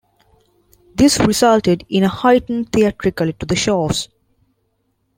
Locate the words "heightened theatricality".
2.07-3.37